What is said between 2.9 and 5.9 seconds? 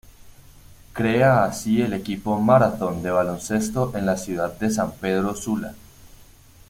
de baloncesto en la ciudad de San Pedro Sula.